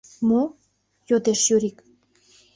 —Мо?— 0.27 0.41
йодеш 1.09 1.41
Юрик. 1.55 1.77